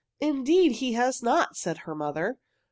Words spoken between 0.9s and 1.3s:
has